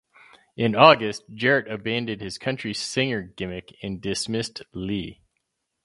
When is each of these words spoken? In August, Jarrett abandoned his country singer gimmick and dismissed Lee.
In 0.57 0.73
August, 0.75 1.25
Jarrett 1.31 1.67
abandoned 1.71 2.21
his 2.21 2.39
country 2.39 2.73
singer 2.73 3.21
gimmick 3.21 3.77
and 3.83 4.01
dismissed 4.01 4.63
Lee. 4.73 5.21